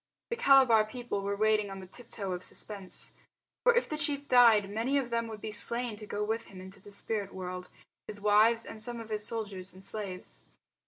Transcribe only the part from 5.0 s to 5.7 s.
them would be